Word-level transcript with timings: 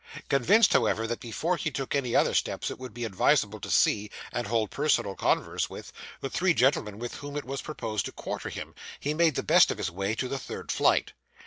Convinced, 0.29 0.73
however, 0.73 1.05
that 1.05 1.19
before 1.19 1.57
he 1.57 1.69
took 1.69 1.93
any 1.93 2.15
other 2.15 2.33
steps 2.33 2.71
it 2.71 2.79
would 2.79 2.91
be 2.91 3.05
advisable 3.05 3.59
to 3.59 3.69
see, 3.69 4.09
and 4.31 4.47
hold 4.47 4.71
personal 4.71 5.13
converse 5.15 5.69
with, 5.69 5.91
the 6.21 6.29
three 6.31 6.55
gentlemen 6.55 6.97
with 6.97 7.17
whom 7.17 7.37
it 7.37 7.45
was 7.45 7.61
proposed 7.61 8.05
to 8.05 8.11
quarter 8.11 8.49
him, 8.49 8.73
he 8.99 9.13
made 9.13 9.35
the 9.35 9.43
best 9.43 9.69
of 9.69 9.77
his 9.77 9.91
way 9.91 10.15
to 10.15 10.27
the 10.27 10.39
third 10.39 10.71
flight. 10.71 11.11